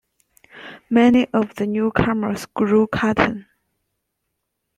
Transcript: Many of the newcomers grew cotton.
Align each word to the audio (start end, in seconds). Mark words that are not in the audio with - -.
Many 0.89 1.27
of 1.31 1.53
the 1.53 1.67
newcomers 1.67 2.47
grew 2.47 2.87
cotton. 2.87 3.45